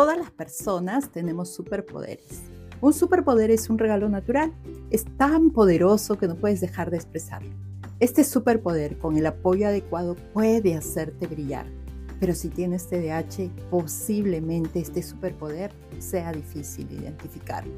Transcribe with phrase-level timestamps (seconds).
[0.00, 2.40] Todas las personas tenemos superpoderes.
[2.80, 4.50] Un superpoder es un regalo natural.
[4.90, 7.50] Es tan poderoso que no puedes dejar de expresarlo.
[7.98, 11.66] Este superpoder, con el apoyo adecuado, puede hacerte brillar.
[12.18, 17.74] Pero si tienes TDAH, posiblemente este superpoder sea difícil identificarlo.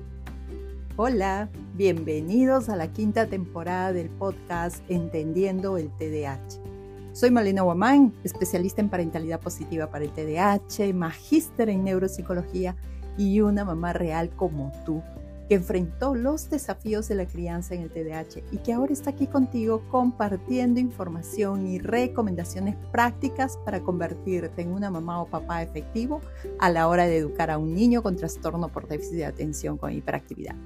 [0.94, 6.71] Hola, bienvenidos a la quinta temporada del podcast Entendiendo el TDAH.
[7.14, 12.74] Soy Malena Guamán, especialista en parentalidad positiva para el TDAH, magíster en neuropsicología
[13.18, 15.02] y una mamá real como tú,
[15.46, 19.26] que enfrentó los desafíos de la crianza en el TDAH y que ahora está aquí
[19.26, 26.22] contigo compartiendo información y recomendaciones prácticas para convertirte en una mamá o papá efectivo
[26.60, 29.92] a la hora de educar a un niño con trastorno por déficit de atención con
[29.92, 30.56] hiperactividad.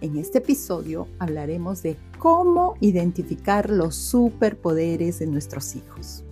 [0.00, 6.24] En este episodio hablaremos de cómo identificar los superpoderes de nuestros hijos.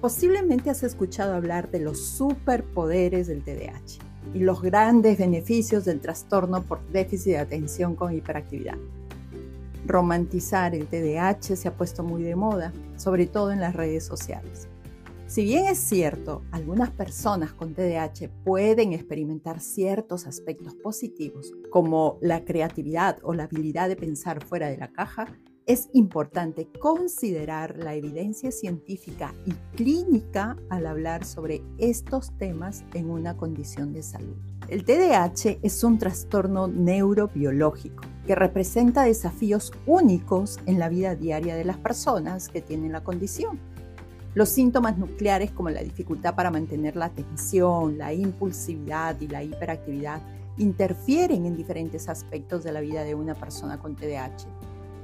[0.00, 4.00] Posiblemente has escuchado hablar de los superpoderes del TDAH
[4.34, 8.78] y los grandes beneficios del trastorno por déficit de atención con hiperactividad.
[9.86, 14.66] Romantizar el TDAH se ha puesto muy de moda, sobre todo en las redes sociales.
[15.30, 22.44] Si bien es cierto, algunas personas con TDAH pueden experimentar ciertos aspectos positivos, como la
[22.44, 25.28] creatividad o la habilidad de pensar fuera de la caja,
[25.66, 33.36] es importante considerar la evidencia científica y clínica al hablar sobre estos temas en una
[33.36, 34.34] condición de salud.
[34.66, 41.64] El TDAH es un trastorno neurobiológico que representa desafíos únicos en la vida diaria de
[41.64, 43.60] las personas que tienen la condición
[44.34, 50.22] los síntomas nucleares como la dificultad para mantener la atención, la impulsividad y la hiperactividad
[50.56, 54.46] interfieren en diferentes aspectos de la vida de una persona con TDAH.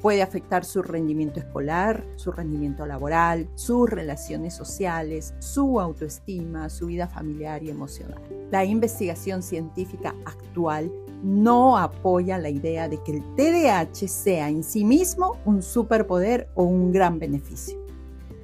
[0.00, 7.08] Puede afectar su rendimiento escolar, su rendimiento laboral, sus relaciones sociales, su autoestima, su vida
[7.08, 8.20] familiar y emocional.
[8.50, 10.92] La investigación científica actual
[11.24, 16.62] no apoya la idea de que el TDAH sea en sí mismo un superpoder o
[16.62, 17.85] un gran beneficio.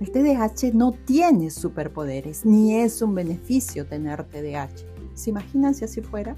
[0.02, 4.84] El TDAH no tiene superpoderes, ni es un beneficio tener TDAH.
[5.14, 6.34] ¿Se imaginan si así fuera?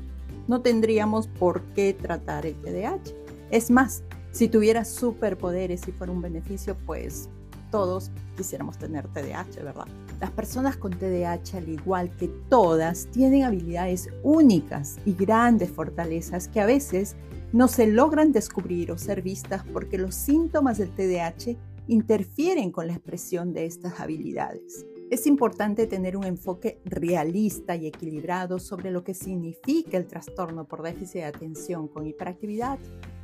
[0.46, 3.14] No tendríamos por qué tratar el TDAH.
[3.50, 4.02] Es más,
[4.32, 7.30] si tuviera superpoderes y fuera un beneficio, pues
[7.70, 9.86] todos quisiéramos tener TDAH, ¿verdad?
[10.20, 16.60] Las personas con TDAH, al igual que todas, tienen habilidades únicas y grandes fortalezas que
[16.60, 17.16] a veces
[17.54, 22.94] no se logran descubrir o ser vistas porque los síntomas del TDAH interfieren con la
[22.94, 24.86] expresión de estas habilidades.
[25.10, 30.82] Es importante tener un enfoque realista y equilibrado sobre lo que significa el trastorno por
[30.82, 32.78] déficit de atención con hiperactividad,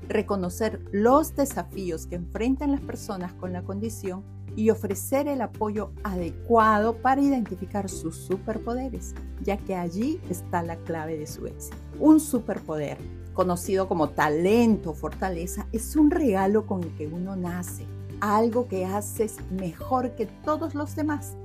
[0.06, 4.22] reconocer los desafíos que enfrentan las personas con la condición
[4.56, 11.16] y ofrecer el apoyo adecuado para identificar sus superpoderes, ya que allí está la clave
[11.16, 11.76] de su éxito.
[11.98, 12.98] Un superpoder,
[13.32, 17.86] conocido como talento o fortaleza, es un regalo con el que uno nace
[18.20, 21.36] algo que haces mejor que todos los demás.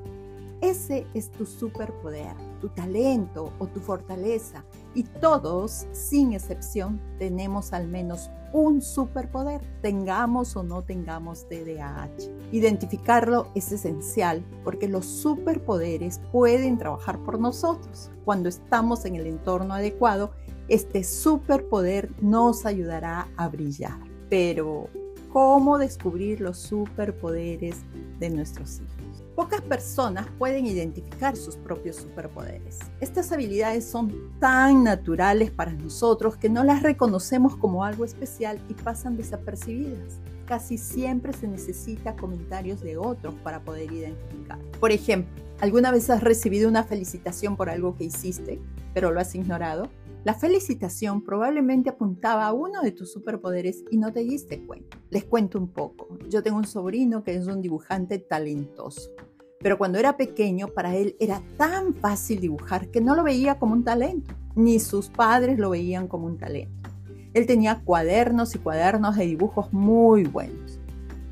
[0.62, 4.64] Ese es tu superpoder, tu talento o tu fortaleza.
[4.94, 12.10] Y todos, sin excepción, tenemos al menos un superpoder, tengamos o no tengamos TDAH.
[12.54, 18.10] Identificarlo es esencial porque los superpoderes pueden trabajar por nosotros.
[18.24, 20.32] Cuando estamos en el entorno adecuado,
[20.70, 24.00] este superpoder nos ayudará a brillar.
[24.30, 24.90] Pero,
[25.36, 27.76] cómo descubrir los superpoderes
[28.20, 29.26] de nuestros hijos.
[29.36, 32.80] Pocas personas pueden identificar sus propios superpoderes.
[33.02, 38.76] Estas habilidades son tan naturales para nosotros que no las reconocemos como algo especial y
[38.76, 40.22] pasan desapercibidas.
[40.46, 44.58] Casi siempre se necesita comentarios de otros para poder identificar.
[44.80, 48.60] Por ejemplo, ¿alguna vez has recibido una felicitación por algo que hiciste,
[48.94, 49.90] pero lo has ignorado?
[50.24, 54.98] La felicitación probablemente apuntaba a uno de tus superpoderes y no te diste cuenta.
[55.12, 56.18] Les cuento un poco.
[56.30, 59.12] Yo tengo un sobrino que es un dibujante talentoso,
[59.60, 63.74] pero cuando era pequeño para él era tan fácil dibujar que no lo veía como
[63.74, 66.90] un talento, ni sus padres lo veían como un talento.
[67.36, 70.80] Él tenía cuadernos y cuadernos de dibujos muy buenos,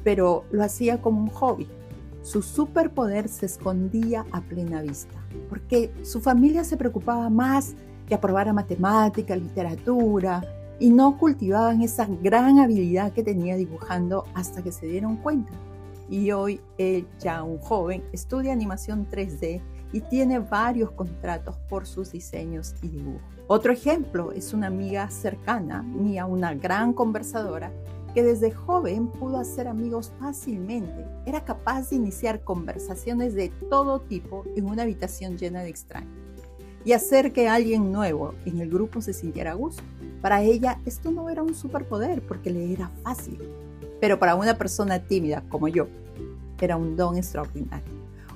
[0.04, 1.68] pero lo hacía como un hobby.
[2.24, 5.16] Su superpoder se escondía a plena vista,
[5.50, 7.76] porque su familia se preocupaba más
[8.08, 10.42] que aprobara matemática, literatura,
[10.80, 15.52] y no cultivaban esa gran habilidad que tenía dibujando hasta que se dieron cuenta.
[16.10, 19.62] Y hoy él, ya un joven, estudia animación 3D
[19.92, 23.22] y tiene varios contratos por sus diseños y dibujos.
[23.48, 27.72] Otro ejemplo es una amiga cercana, mía, una gran conversadora,
[28.14, 31.06] que desde joven pudo hacer amigos fácilmente.
[31.26, 36.12] Era capaz de iniciar conversaciones de todo tipo en una habitación llena de extraños.
[36.86, 39.82] y hacer que alguien nuevo en el grupo se sintiera a gusto.
[40.22, 43.40] Para ella esto no era un superpoder porque le era fácil,
[44.02, 45.88] pero para una persona tímida como yo
[46.60, 47.88] era un don extraordinario.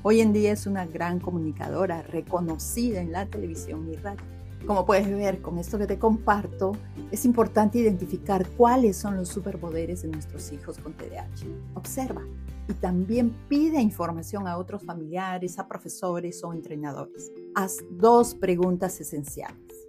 [0.02, 4.37] Hoy en día es una gran comunicadora reconocida en la televisión y radio.
[4.66, 6.74] Como puedes ver con esto que te comparto,
[7.12, 11.46] es importante identificar cuáles son los superpoderes de nuestros hijos con TDAH.
[11.76, 12.24] Observa
[12.68, 17.32] y también pide información a otros familiares, a profesores o entrenadores.
[17.56, 19.88] Haz dos preguntas esenciales.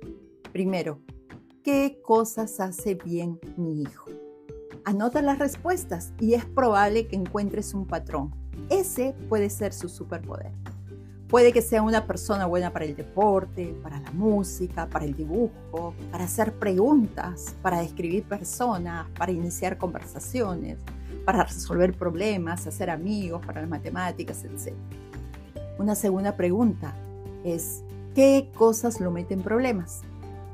[0.52, 1.00] Primero,
[1.64, 4.10] ¿qué cosas hace bien mi hijo?
[4.84, 8.34] Anota las respuestas y es probable que encuentres un patrón.
[8.70, 10.52] Ese puede ser su superpoder.
[11.28, 15.92] Puede que sea una persona buena para el deporte, para la música, para el dibujo,
[16.10, 20.78] para hacer preguntas, para describir personas, para iniciar conversaciones,
[21.26, 24.74] para resolver problemas, hacer amigos, para las matemáticas, etc.
[25.78, 26.94] Una segunda pregunta
[27.44, 27.82] es,
[28.14, 30.00] ¿qué cosas lo meten problemas?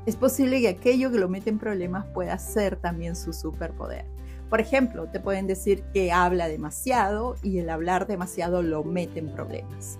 [0.05, 4.03] Es posible que aquello que lo mete en problemas pueda ser también su superpoder.
[4.49, 9.29] Por ejemplo, te pueden decir que habla demasiado y el hablar demasiado lo mete en
[9.29, 9.97] problemas.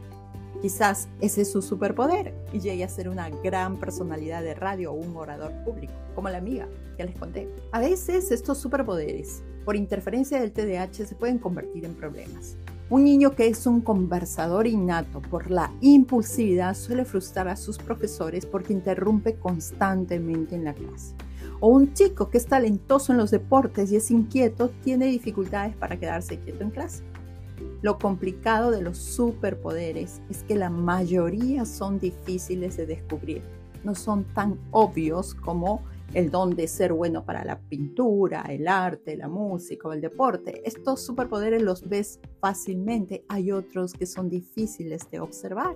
[0.62, 4.96] Quizás ese es su superpoder y llegue a ser una gran personalidad de radio o
[4.96, 6.68] un orador público, como la amiga
[6.98, 7.50] que les conté.
[7.72, 12.56] A veces estos superpoderes, por interferencia del TDAH, se pueden convertir en problemas.
[12.88, 18.46] Un niño que es un conversador innato por la impulsividad suele frustrar a sus profesores
[18.46, 21.16] porque interrumpe constantemente en la clase.
[21.60, 25.98] O un chico que es talentoso en los deportes y es inquieto tiene dificultades para
[25.98, 27.04] quedarse quieto en clase.
[27.82, 33.42] Lo complicado de los superpoderes es que la mayoría son difíciles de descubrir.
[33.84, 39.18] No son tan obvios como el don de ser bueno para la pintura, el arte,
[39.18, 40.62] la música o el deporte.
[40.66, 43.26] Estos superpoderes los ves fácilmente.
[43.28, 45.76] Hay otros que son difíciles de observar.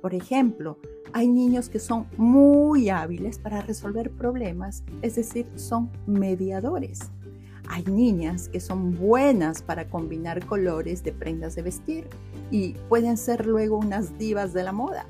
[0.00, 0.78] Por ejemplo,
[1.12, 7.00] hay niños que son muy hábiles para resolver problemas, es decir, son mediadores.
[7.68, 12.08] Hay niñas que son buenas para combinar colores de prendas de vestir
[12.50, 15.06] y pueden ser luego unas divas de la moda.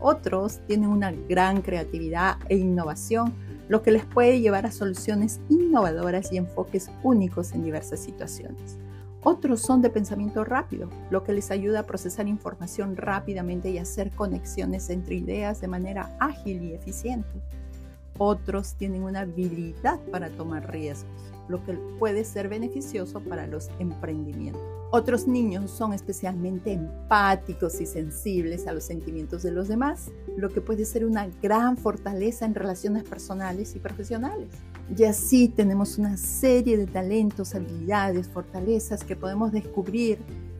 [0.00, 3.34] Otros tienen una gran creatividad e innovación,
[3.68, 8.78] lo que les puede llevar a soluciones innovadoras y enfoques únicos en diversas situaciones.
[9.24, 14.12] Otros son de pensamiento rápido, lo que les ayuda a procesar información rápidamente y hacer
[14.12, 17.42] conexiones entre ideas de manera ágil y eficiente.
[18.16, 24.62] Otros tienen una habilidad para tomar riesgos lo que puede ser beneficioso para los emprendimientos.
[24.90, 30.62] Otros niños son especialmente empáticos y sensibles a los sentimientos de los demás, lo que
[30.62, 34.48] puede ser una gran fortaleza en relaciones personales y profesionales.
[34.96, 40.18] Y así tenemos una serie de talentos, habilidades, fortalezas que podemos descubrir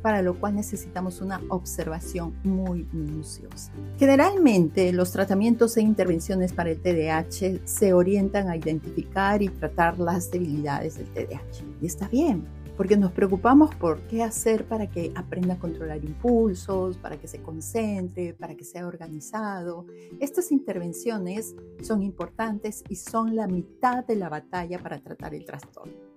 [0.08, 3.70] para lo cual necesitamos una observación muy minuciosa.
[3.98, 10.30] Generalmente los tratamientos e intervenciones para el TDAH se orientan a identificar y tratar las
[10.30, 11.62] debilidades del TDAH.
[11.82, 12.46] Y está bien,
[12.78, 17.42] porque nos preocupamos por qué hacer para que aprenda a controlar impulsos, para que se
[17.42, 19.84] concentre, para que sea organizado.
[20.20, 26.07] Estas intervenciones son importantes y son la mitad de la batalla para tratar el trastorno.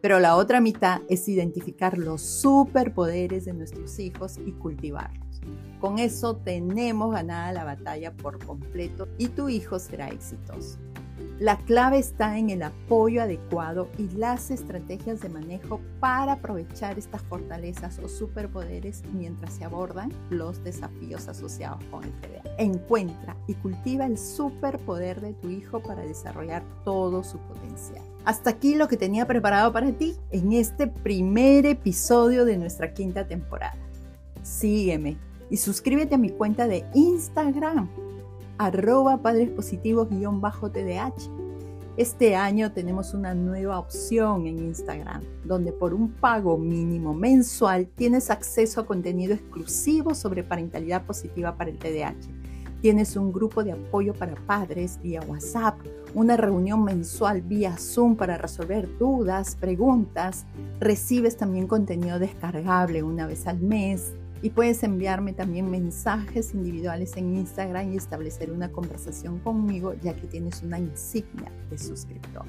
[0.00, 5.40] Pero la otra mitad es identificar los superpoderes de nuestros hijos y cultivarlos.
[5.78, 10.78] Con eso tenemos ganada la batalla por completo y tu hijo será exitoso.
[11.40, 17.22] La clave está en el apoyo adecuado y las estrategias de manejo para aprovechar estas
[17.22, 22.42] fortalezas o superpoderes mientras se abordan los desafíos asociados con el TDA.
[22.58, 28.04] Encuentra y cultiva el superpoder de tu hijo para desarrollar todo su potencial.
[28.26, 33.26] Hasta aquí lo que tenía preparado para ti en este primer episodio de nuestra quinta
[33.26, 33.78] temporada.
[34.42, 35.16] Sígueme
[35.48, 37.88] y suscríbete a mi cuenta de Instagram
[38.60, 41.30] arroba padres positivos-tdh.
[41.96, 48.30] Este año tenemos una nueva opción en Instagram, donde por un pago mínimo mensual tienes
[48.30, 52.16] acceso a contenido exclusivo sobre parentalidad positiva para el TDAH.
[52.82, 55.78] Tienes un grupo de apoyo para padres vía WhatsApp,
[56.14, 60.44] una reunión mensual vía Zoom para resolver dudas, preguntas.
[60.80, 67.36] Recibes también contenido descargable una vez al mes, y puedes enviarme también mensajes individuales en
[67.36, 72.44] Instagram y establecer una conversación conmigo ya que tienes una insignia de suscriptor.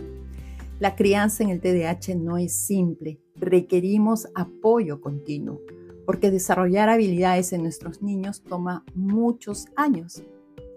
[0.79, 5.61] La crianza en el TDAH no es simple, requerimos apoyo continuo,
[6.05, 10.23] porque desarrollar habilidades en nuestros niños toma muchos años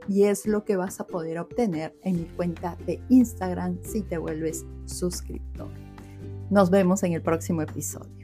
[0.09, 4.19] y es lo que vas a poder obtener en mi cuenta de Instagram si te
[4.19, 5.71] vuelves suscriptor.
[6.51, 8.24] Nos vemos en el próximo episodio.